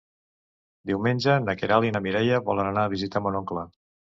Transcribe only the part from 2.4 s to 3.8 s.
volen anar a visitar mon oncle.